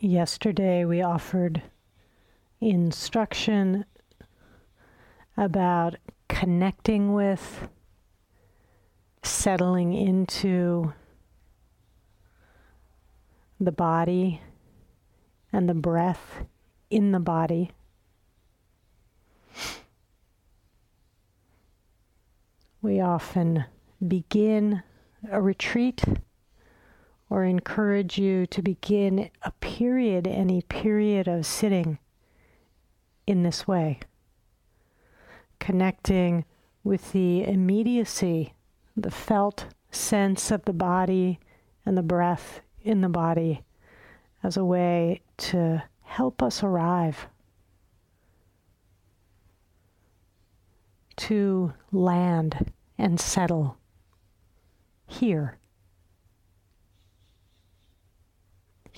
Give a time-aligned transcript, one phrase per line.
[0.00, 1.60] Yesterday we offered
[2.60, 3.84] instruction
[5.36, 5.96] about
[6.28, 7.66] connecting with,
[9.24, 10.92] settling into
[13.58, 14.40] the body
[15.52, 16.44] and the breath
[16.90, 17.72] in the body.
[22.80, 23.64] We often
[24.06, 24.84] begin
[25.28, 26.04] a retreat
[27.30, 31.98] or encourage you to begin a period, any period of sitting
[33.26, 34.00] in this way,
[35.58, 36.44] connecting
[36.82, 38.54] with the immediacy,
[38.96, 41.38] the felt sense of the body
[41.84, 43.62] and the breath in the body
[44.42, 47.26] as a way to help us arrive
[51.16, 53.76] to land and settle
[55.06, 55.57] here.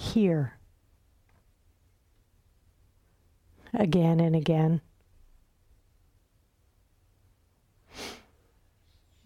[0.00, 0.54] Here.
[3.74, 4.80] Again and again.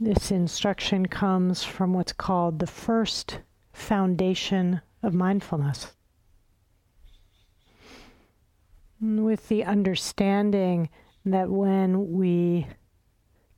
[0.01, 3.39] This instruction comes from what's called the first
[3.73, 5.93] foundation of mindfulness.
[9.01, 10.91] With the understanding
[11.25, 12.67] that when we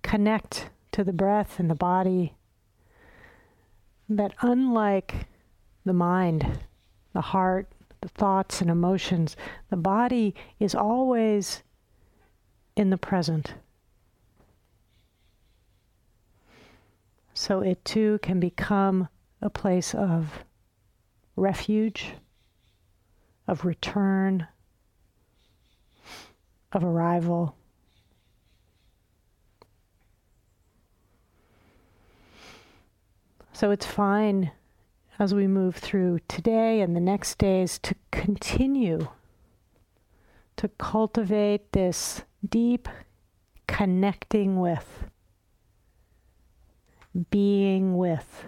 [0.02, 2.34] connect to the breath and the body,
[4.06, 5.26] that unlike
[5.86, 6.58] the mind,
[7.16, 7.72] the heart,
[8.02, 9.38] the thoughts and emotions,
[9.70, 11.62] the body is always
[12.76, 13.54] in the present.
[17.32, 19.08] So it too can become
[19.40, 20.44] a place of
[21.36, 22.12] refuge,
[23.48, 24.46] of return,
[26.72, 27.56] of arrival.
[33.54, 34.50] So it's fine
[35.18, 39.08] as we move through today and the next days to continue
[40.56, 42.88] to cultivate this deep
[43.66, 45.06] connecting with,
[47.30, 48.44] being with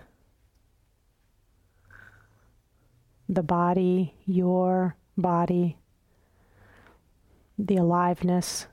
[3.29, 5.77] the body, your body,
[7.59, 8.67] the aliveness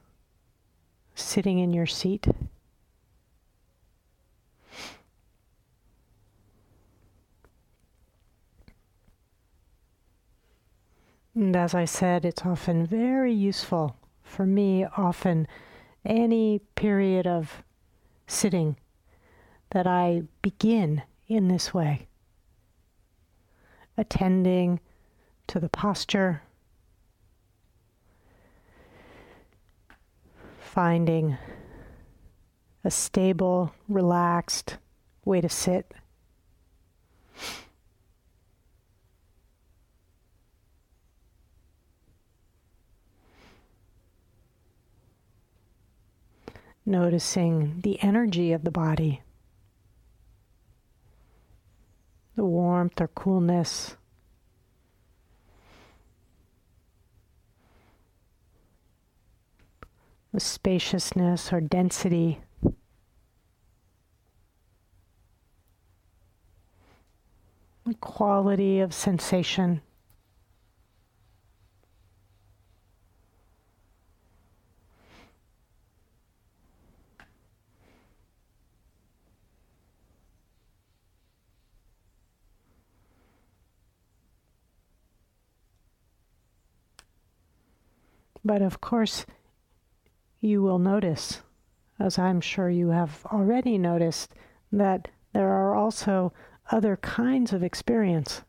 [1.14, 2.28] sitting in your seat.
[11.36, 15.48] And as I said, it's often very useful for me, often
[16.06, 17.62] any period of
[18.26, 18.78] sitting
[19.72, 22.08] that I begin in this way,
[23.98, 24.80] attending
[25.48, 26.42] to the posture,
[30.60, 31.38] finding
[32.84, 34.78] a stable, relaxed
[35.26, 35.94] way to sit.
[46.86, 49.22] Noticing the energy of the body,
[52.36, 53.96] the warmth or coolness.
[60.34, 62.42] The spaciousness or density.
[67.86, 69.82] The quality of sensation.
[88.46, 89.26] But of course,
[90.40, 91.42] you will notice,
[92.00, 94.36] as I'm sure you have already noticed,
[94.72, 96.32] that there are also
[96.72, 98.44] other kinds of experience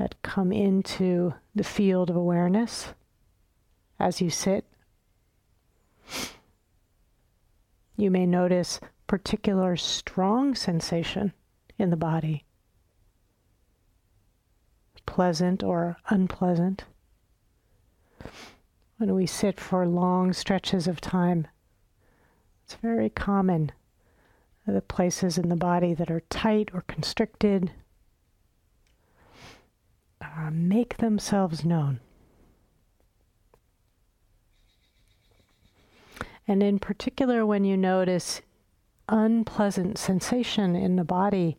[0.00, 2.92] that come into the field of awareness
[4.00, 4.64] as you sit.
[7.96, 11.32] You may notice particular strong sensation
[11.78, 12.44] in the body,
[15.06, 16.84] pleasant or unpleasant
[18.98, 21.46] when we sit for long stretches of time.
[22.64, 23.72] It's very common.
[24.66, 27.70] The places in the body that are tight or constricted
[30.20, 32.00] uh, make themselves known.
[36.48, 38.40] And in particular, when you notice
[39.08, 41.58] unpleasant sensation in the body,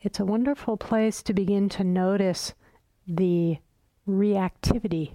[0.00, 2.54] it's a wonderful place to begin to notice
[3.06, 3.58] the
[4.06, 5.12] reactivity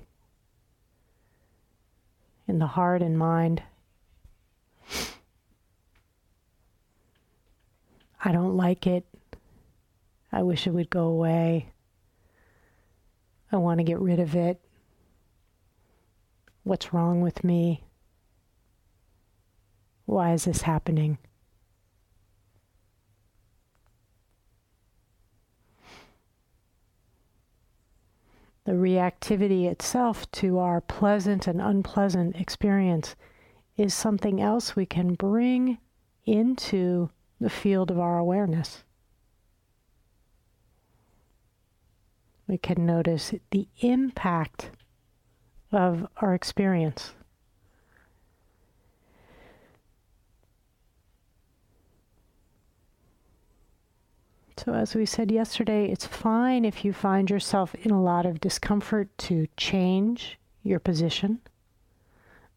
[2.48, 3.64] in the heart and mind.
[8.24, 9.06] I don't like it.
[10.32, 11.74] I wish it would go away.
[13.52, 14.60] I want to get rid of it.
[16.64, 17.84] What's wrong with me?
[20.06, 21.18] Why is this happening?
[28.66, 33.16] The reactivity itself to our pleasant and unpleasant experience
[33.76, 35.80] is something else we can bring
[36.26, 37.10] into
[37.42, 38.84] the field of our awareness.
[42.48, 44.70] We can notice the impact
[45.72, 47.14] of our experience.
[54.58, 58.40] So, as we said yesterday, it's fine if you find yourself in a lot of
[58.40, 61.40] discomfort to change your position,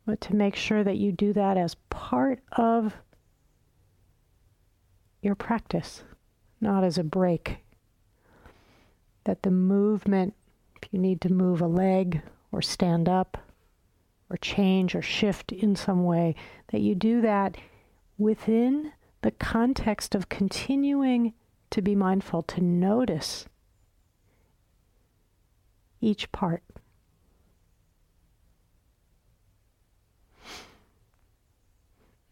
[0.05, 2.95] but to make sure that you do that as part of
[5.23, 6.03] your practice,
[6.61, 7.59] not as a break.
[9.25, 10.35] That the movement,
[10.81, 12.21] if you need to move a leg
[12.53, 13.39] or stand up
[14.29, 16.35] or change or shift in some way,
[16.69, 17.57] that you do that
[18.19, 18.93] within
[19.23, 21.33] the context of continuing
[21.71, 23.47] to be mindful, to notice
[26.01, 26.63] each part.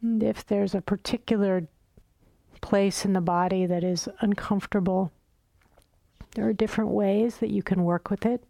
[0.00, 1.66] And if there's a particular
[2.60, 5.12] place in the body that is uncomfortable,
[6.34, 8.44] there are different ways that you can work with it.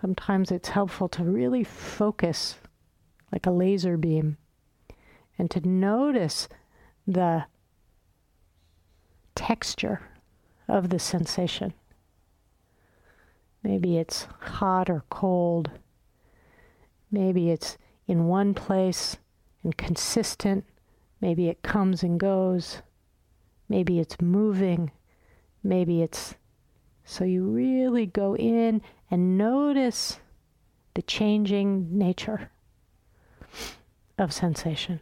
[0.00, 2.56] Sometimes it's helpful to really focus
[3.30, 4.38] like a laser beam
[5.38, 6.48] and to notice
[7.06, 7.44] the
[9.34, 10.00] texture
[10.68, 11.74] of the sensation.
[13.62, 15.70] Maybe it's hot or cold.
[17.10, 19.18] Maybe it's in one place
[19.62, 20.64] and consistent.
[21.20, 22.82] Maybe it comes and goes.
[23.68, 24.90] Maybe it's moving.
[25.62, 26.34] Maybe it's.
[27.04, 30.18] So you really go in and notice
[30.94, 32.50] the changing nature
[34.18, 35.00] of sensation.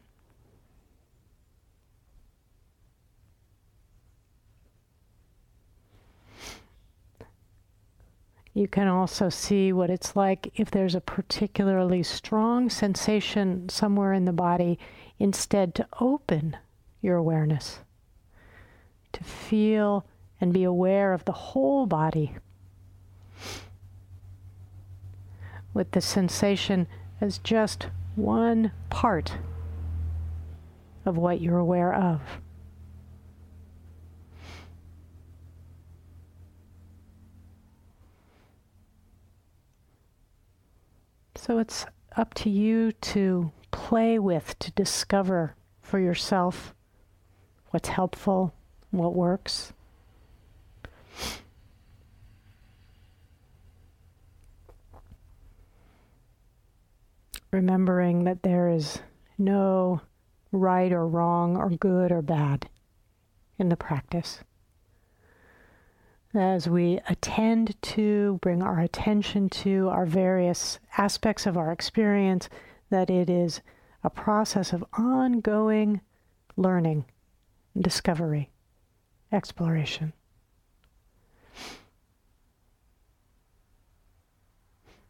[8.52, 14.24] You can also see what it's like if there's a particularly strong sensation somewhere in
[14.24, 14.78] the body,
[15.18, 16.56] instead, to open
[17.00, 17.78] your awareness,
[19.12, 20.04] to feel
[20.40, 22.36] and be aware of the whole body,
[25.72, 26.88] with the sensation
[27.20, 27.86] as just
[28.16, 29.38] one part
[31.04, 32.20] of what you're aware of.
[41.40, 41.86] So it's
[42.18, 46.74] up to you to play with, to discover for yourself
[47.70, 48.52] what's helpful,
[48.90, 49.72] what works.
[57.50, 58.98] Remembering that there is
[59.38, 60.02] no
[60.52, 62.68] right or wrong or good or bad
[63.58, 64.40] in the practice
[66.34, 72.48] as we attend to, bring our attention to our various aspects of our experience,
[72.90, 73.60] that it is
[74.04, 76.00] a process of ongoing
[76.56, 77.04] learning,
[77.78, 78.48] discovery,
[79.32, 80.12] exploration.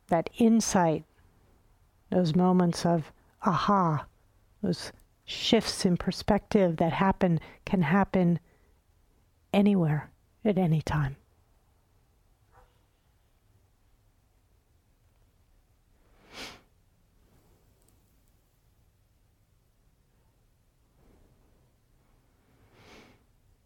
[0.09, 1.05] That insight,
[2.11, 3.13] those moments of
[3.43, 4.07] aha,
[4.63, 4.91] those
[5.25, 8.41] shifts in perspective that happen can happen
[9.53, 10.11] anywhere
[10.45, 11.17] at any time.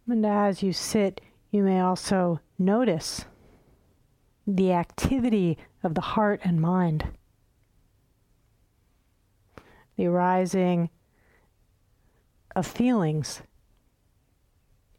[0.07, 3.25] And as you sit, you may also notice
[4.47, 7.09] the activity of the heart and mind,
[9.97, 10.91] the arising
[12.55, 13.43] of feelings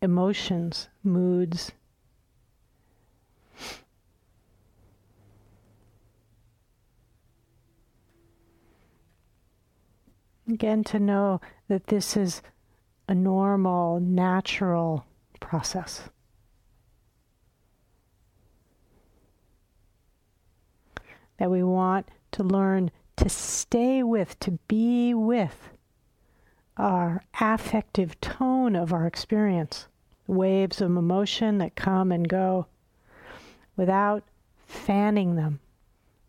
[0.02, 1.72] emotions, moods.
[10.48, 12.42] Again, to know that this is
[13.08, 15.06] a normal, natural
[15.40, 16.04] process.
[21.38, 25.70] That we want to learn to stay with, to be with
[26.78, 29.88] our affective tone of our experience
[30.28, 32.68] waves of emotion that come and go
[33.76, 34.24] without
[34.66, 35.60] fanning them,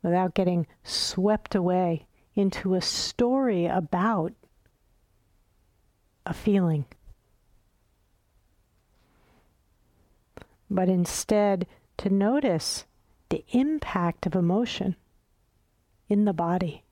[0.02, 4.32] without getting swept away into a story about
[6.26, 6.84] a feeling.
[10.68, 11.66] But instead,
[11.98, 12.84] to notice
[13.30, 14.96] the impact of emotion
[16.08, 16.82] in the body.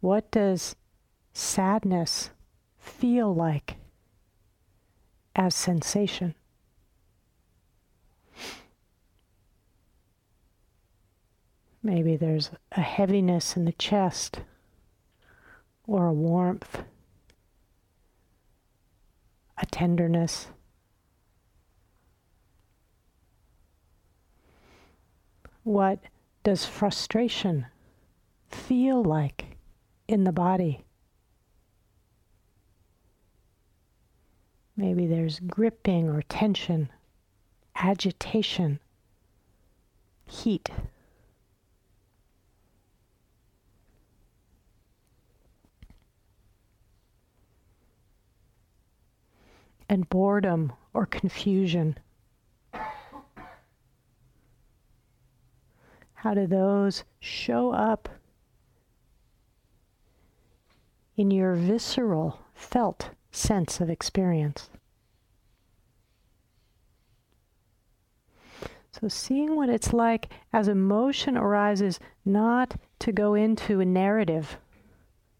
[0.00, 0.76] What does
[1.34, 2.30] sadness
[2.78, 3.76] feel like
[5.36, 6.34] as sensation?
[11.82, 14.40] Maybe there's a heaviness in the chest
[15.86, 16.82] or a warmth,
[19.58, 20.46] a tenderness.
[25.62, 25.98] What
[26.42, 27.66] does frustration
[28.48, 29.56] feel like
[30.08, 30.84] in the body?
[34.76, 36.90] Maybe there's gripping or tension,
[37.76, 38.80] agitation,
[40.24, 40.68] heat.
[49.88, 51.98] And boredom or confusion.
[56.14, 58.08] How do those show up
[61.16, 64.70] in your visceral, felt sense of experience?
[68.92, 74.56] So, seeing what it's like as emotion arises, not to go into a narrative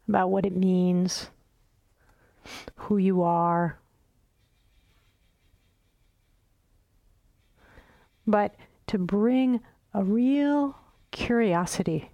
[0.09, 1.31] about what it means,
[2.75, 3.79] who you are,
[8.27, 8.57] but
[8.89, 9.61] to bring
[9.93, 10.77] a real
[11.13, 12.11] curiosity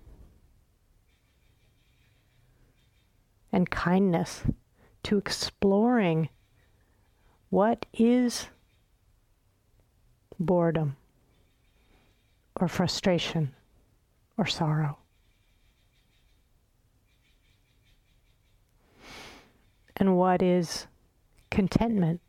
[3.51, 4.43] and kindness
[5.03, 6.29] to exploring
[7.49, 8.47] what is
[10.39, 10.97] boredom
[12.61, 13.53] or frustration
[14.37, 14.99] or sorrow.
[19.97, 20.87] And what is
[21.51, 22.21] contentment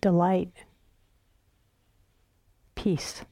[0.00, 0.52] delight,
[2.74, 3.22] peace.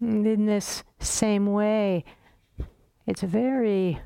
[0.00, 2.04] In this same way,
[3.06, 4.00] it's a very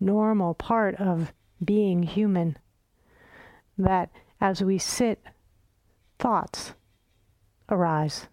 [0.00, 1.32] normal part of
[1.64, 2.58] being human
[3.78, 5.20] that as we sit,
[6.18, 6.74] thoughts
[7.68, 8.26] arise.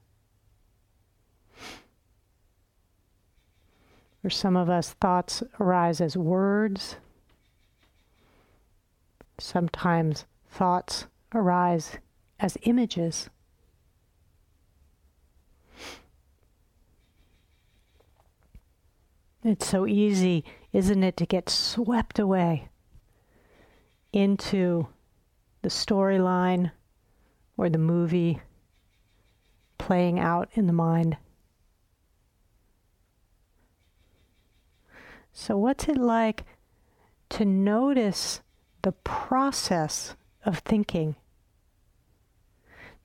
[4.21, 6.97] For some of us, thoughts arise as words.
[9.39, 11.99] Sometimes thoughts arise
[12.39, 13.29] as images.
[19.43, 20.43] It's so easy,
[20.73, 22.67] isn't it, to get swept away
[24.11, 24.87] into
[25.61, 26.71] the storyline
[27.55, 28.41] or the movie
[29.77, 31.17] playing out in the mind.
[35.31, 36.43] So, what's it like
[37.29, 38.41] to notice
[38.81, 41.15] the process of thinking?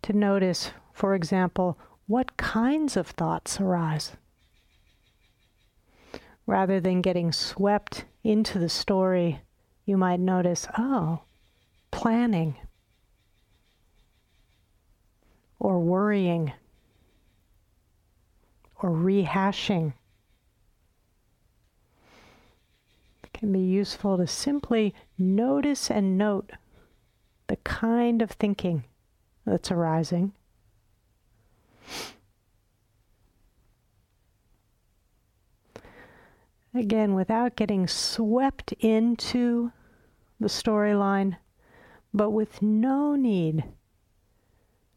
[0.03, 4.17] To notice, for example, what kinds of thoughts arise?
[6.47, 9.41] Rather than getting swept into the story,
[9.87, 11.21] you might notice, oh,
[11.91, 12.57] planning
[15.59, 16.53] or worrying
[18.83, 19.95] or rehashing
[23.45, 26.53] can be useful to simply notice and note
[27.49, 28.85] the kind of thinking
[29.45, 30.33] that's arising.
[36.75, 39.71] Again, without getting swept into
[40.41, 41.37] the storyline,
[42.13, 43.65] but with no need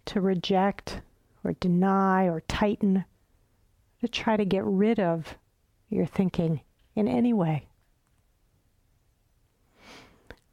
[0.06, 1.02] to reject
[1.44, 3.06] or deny or tighten,
[4.02, 5.38] to try to get rid of
[5.90, 6.62] your thinking
[6.96, 7.68] in any way.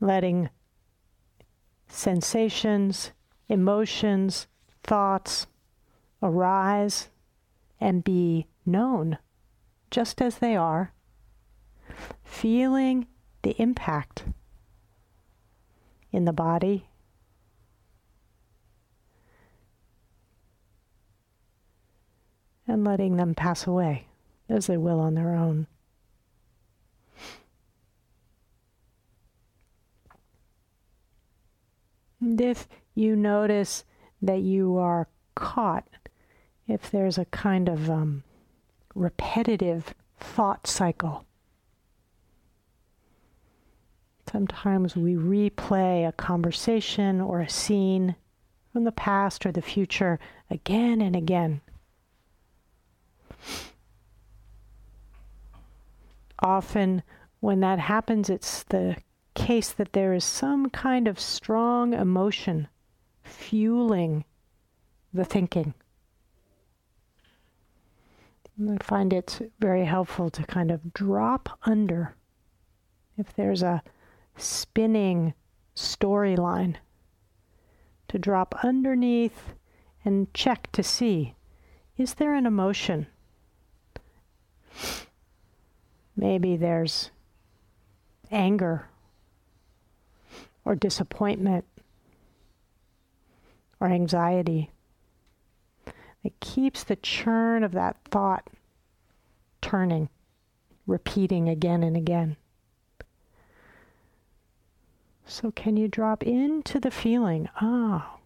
[0.00, 0.50] Letting
[1.88, 3.12] sensations,
[3.48, 4.46] emotions,
[4.82, 5.46] thoughts
[6.22, 7.08] arise
[7.80, 9.18] and be known
[9.90, 10.93] just as they are,
[12.24, 13.06] feeling
[13.42, 14.24] the impact
[16.12, 16.88] in the body.
[22.66, 24.06] And letting them pass away
[24.48, 25.66] as they will on their own.
[32.20, 33.84] And if you notice
[34.22, 35.86] that you are caught,
[36.66, 38.24] if there's a kind of um,
[38.94, 41.26] repetitive thought cycle,
[44.34, 48.16] sometimes we replay a conversation or a scene
[48.72, 50.18] from the past or the future
[50.50, 51.60] again and again.
[56.40, 57.04] Often,
[57.38, 58.96] when that happens, it's the
[59.34, 62.66] case that there is some kind of strong emotion
[63.22, 64.24] fueling
[65.12, 65.74] the thinking.
[68.68, 72.16] I find it very helpful to kind of drop under
[73.16, 73.80] if there's a
[74.36, 75.34] spinning
[75.74, 76.76] storyline,
[78.08, 79.54] to drop underneath
[80.04, 81.34] and check to see
[81.96, 83.06] is there an emotion?
[86.16, 87.10] Maybe there's
[88.30, 88.88] anger
[90.64, 91.64] or disappointment
[93.78, 94.70] or anxiety.
[96.24, 98.48] It keeps the churn of that thought
[99.60, 100.08] turning,
[100.86, 102.36] repeating again and again.
[105.26, 107.48] So, can you drop into the feeling?
[107.60, 108.18] Ah,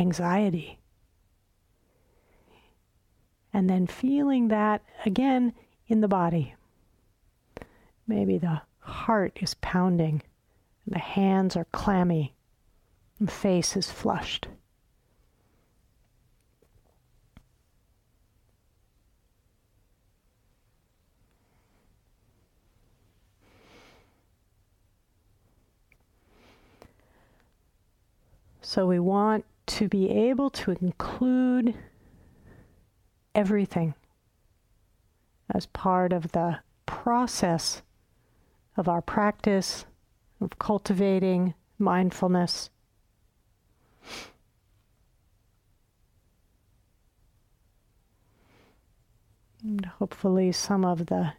[0.00, 0.78] anxiety.
[3.52, 5.52] And then feeling that again
[5.86, 6.54] in the body.
[8.06, 10.22] Maybe the heart is pounding,
[10.86, 12.34] the hands are clammy,
[13.20, 14.48] the face is flushed.
[28.74, 31.76] So we want to be able to include
[33.32, 33.94] everything
[35.48, 37.82] as part of the process
[38.76, 39.86] of our practice
[40.40, 42.68] of cultivating mindfulness.
[49.62, 51.34] And hopefully, some of the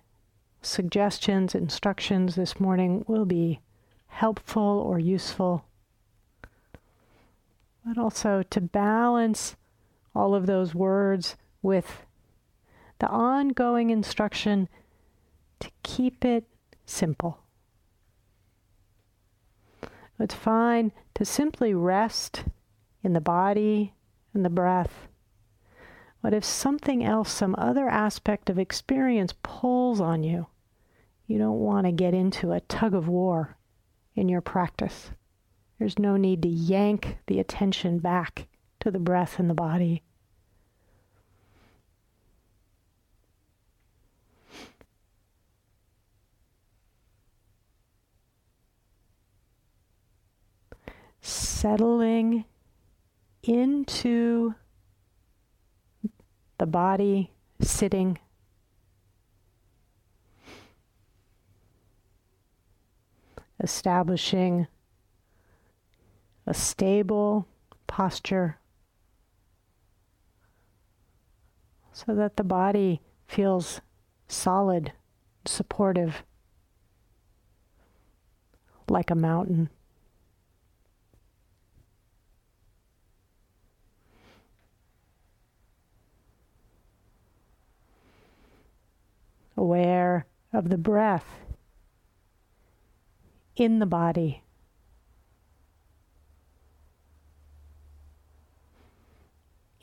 [0.62, 3.60] suggestions, instructions this morning will be
[4.08, 5.66] helpful or useful
[7.86, 9.56] but also to balance
[10.16, 12.06] all of those words with
[13.00, 14.68] the ongoing instruction
[15.60, 16.46] to keep it
[16.86, 17.40] simple.
[20.20, 22.46] It's fine to simply rest
[23.04, 23.94] in the body
[24.34, 25.08] and the breath.
[26.22, 30.48] But if something else, some other aspect of experience pulls on you,
[31.28, 33.58] you don't want to get into a tug of war
[34.16, 35.12] in your practice.
[35.78, 38.48] There's no need to yank the attention back
[38.80, 40.04] to the breath and the body.
[51.22, 52.46] Settling
[53.44, 54.56] into
[56.58, 58.18] the body, sitting.
[63.62, 64.68] Establishing
[66.48, 67.48] a stable
[67.88, 68.60] posture
[71.92, 73.82] so that the body feels
[74.28, 74.92] solid,
[75.46, 76.24] supportive,
[78.90, 79.70] like a mountain.
[89.58, 91.40] Aware of the breath
[93.56, 94.45] in the body.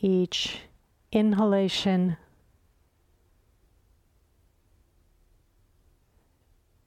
[0.02, 0.58] Each
[1.12, 2.16] inhalation.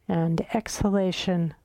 [0.08, 1.56] And exhalation.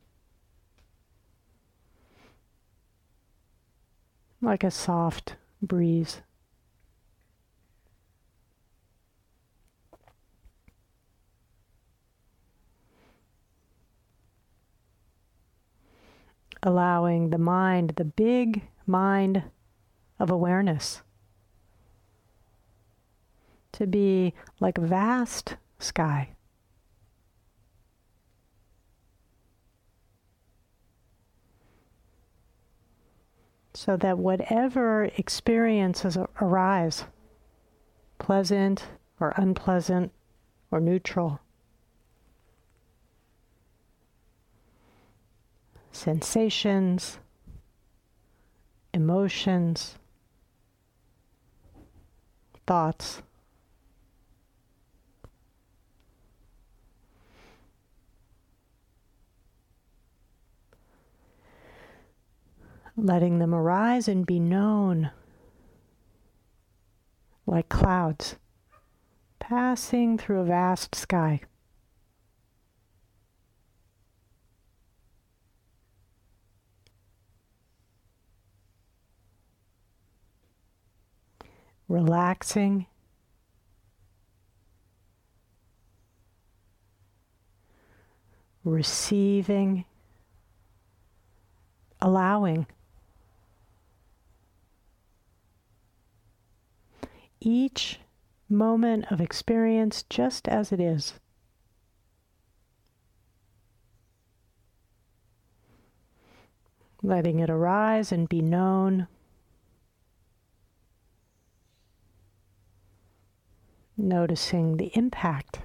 [4.41, 6.23] Like a soft breeze.
[16.63, 19.43] Allowing the mind, the big mind
[20.19, 21.03] of awareness
[23.81, 26.29] to be like a vast sky.
[33.73, 37.05] So that whatever experiences arise,
[38.19, 38.85] pleasant
[39.19, 40.13] or unpleasant
[40.71, 41.41] or neutral,
[45.91, 47.19] sensations,
[48.93, 49.97] emotions,
[52.67, 53.23] thoughts,
[63.05, 65.11] letting them arise and be known
[67.47, 68.37] like clouds
[69.39, 71.41] passing through a vast sky.
[81.91, 82.87] relaxing.
[88.63, 89.85] Receiving,
[92.01, 92.67] allowing.
[97.41, 97.99] Each
[98.49, 101.15] moment of experience just as it is.
[107.03, 109.09] Letting it arise and be known.
[113.97, 115.61] Noticing the impact.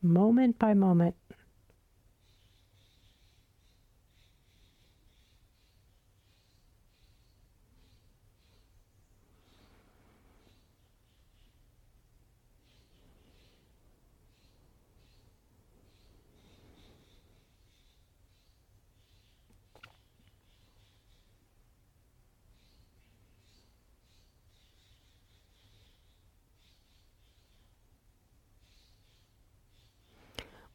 [0.00, 1.16] Moment by moment.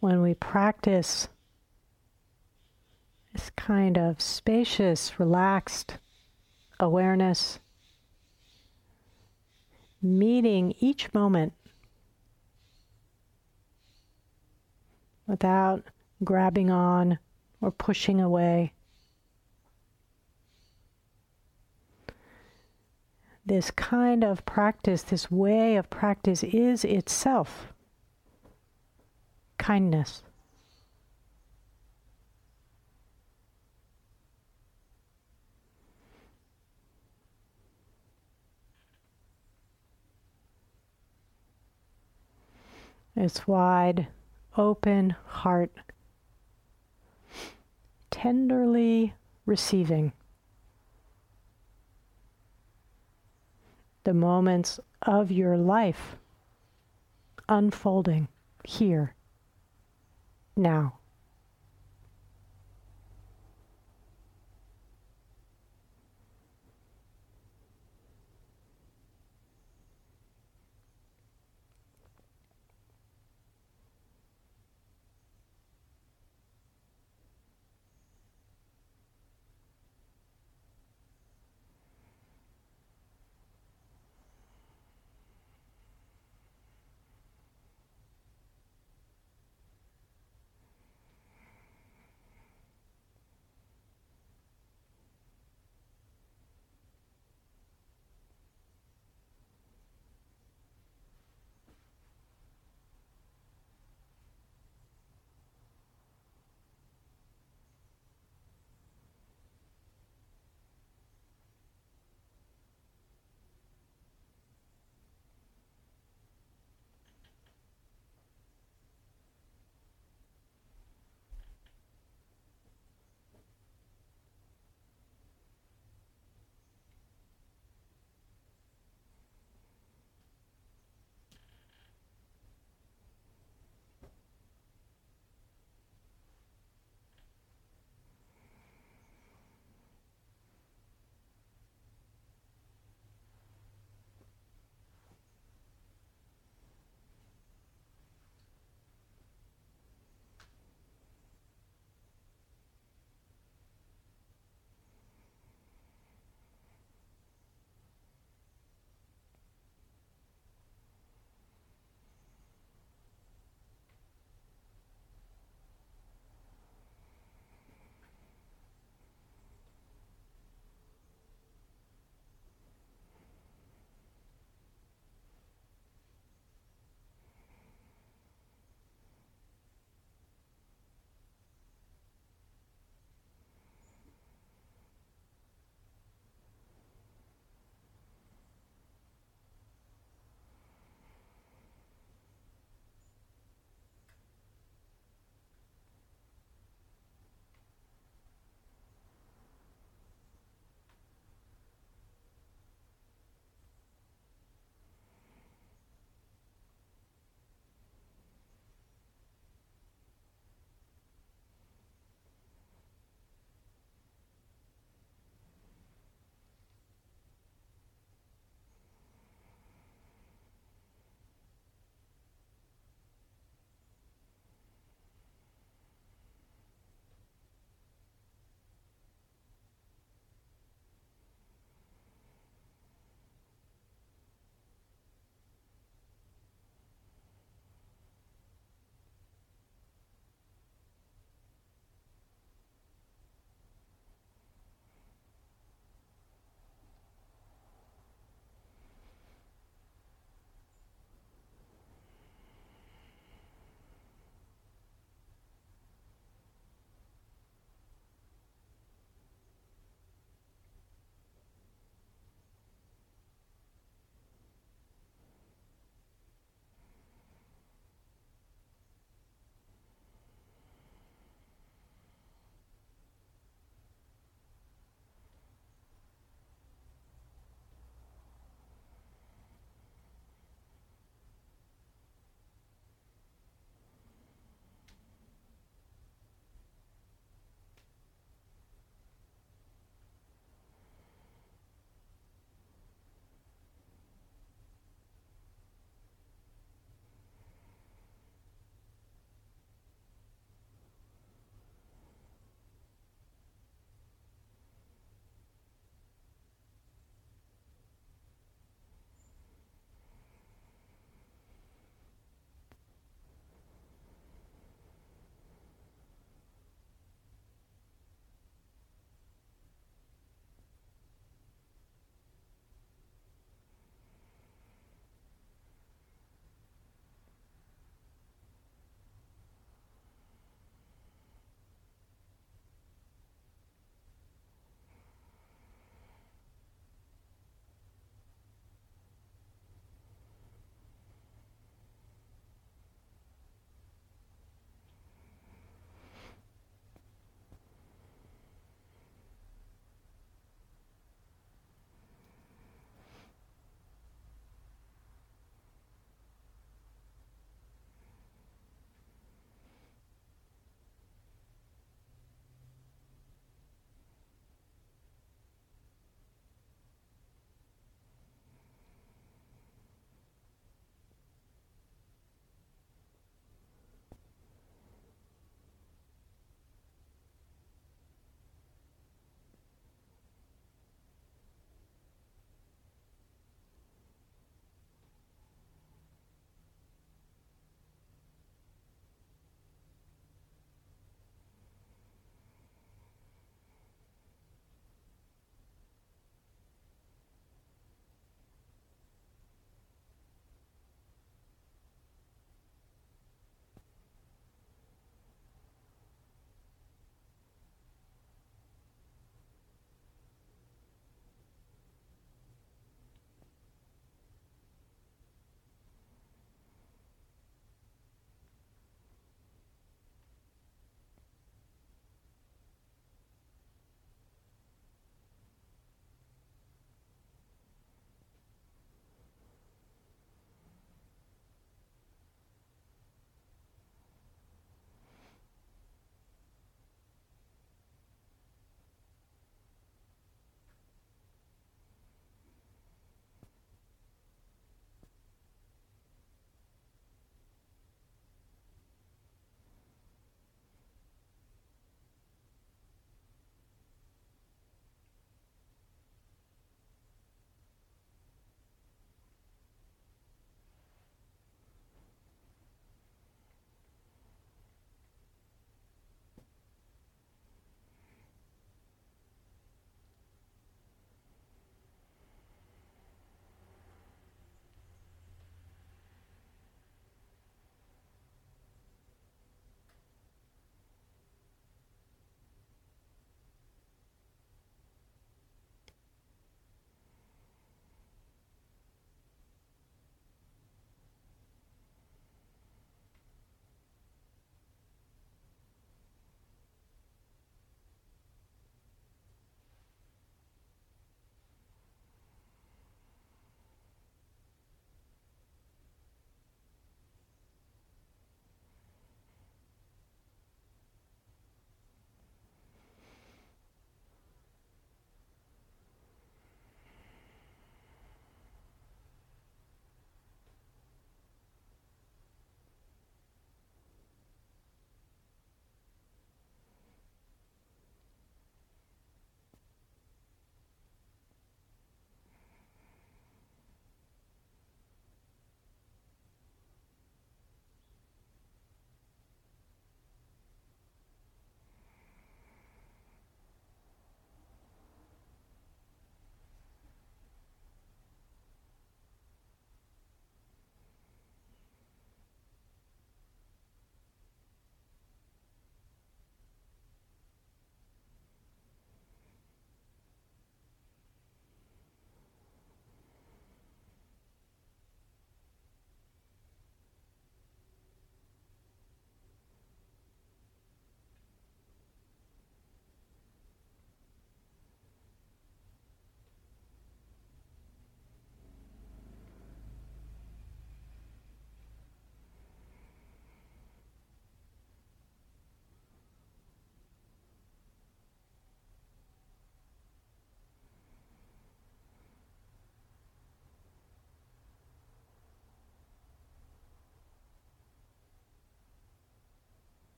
[0.00, 1.28] When we practice
[3.32, 5.98] this kind of spacious, relaxed
[6.80, 7.58] awareness,
[10.00, 11.52] meeting each moment
[15.26, 15.84] without
[16.24, 17.18] grabbing on
[17.60, 18.72] or pushing away.
[23.44, 27.72] This kind of practice, this way of practice is itself
[29.58, 30.22] kindness.
[43.16, 44.06] Its wide,
[44.56, 45.72] open heart,
[48.10, 49.12] tenderly
[49.44, 50.12] receiving
[54.04, 56.16] the moments of your life
[57.48, 58.28] unfolding
[58.64, 59.14] here
[60.58, 60.98] now.